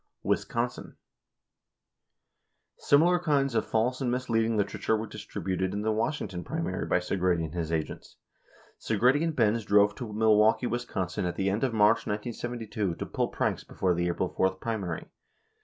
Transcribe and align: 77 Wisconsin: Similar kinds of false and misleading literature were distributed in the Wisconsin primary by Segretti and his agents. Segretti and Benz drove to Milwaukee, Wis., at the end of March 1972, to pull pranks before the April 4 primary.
77 0.23 0.29
Wisconsin: 0.29 0.97
Similar 2.79 3.19
kinds 3.19 3.53
of 3.53 3.67
false 3.67 4.01
and 4.01 4.09
misleading 4.09 4.57
literature 4.57 4.97
were 4.97 5.05
distributed 5.05 5.73
in 5.75 5.83
the 5.83 5.91
Wisconsin 5.91 6.43
primary 6.43 6.87
by 6.87 6.97
Segretti 6.97 7.45
and 7.45 7.53
his 7.53 7.71
agents. 7.71 8.17
Segretti 8.79 9.23
and 9.23 9.35
Benz 9.35 9.63
drove 9.63 9.93
to 9.93 10.11
Milwaukee, 10.11 10.65
Wis., 10.65 10.87
at 11.19 11.35
the 11.35 11.51
end 11.51 11.63
of 11.63 11.75
March 11.75 12.07
1972, 12.07 12.95
to 12.95 13.05
pull 13.05 13.27
pranks 13.27 13.63
before 13.63 13.93
the 13.93 14.07
April 14.07 14.29
4 14.29 14.55
primary. 14.55 15.05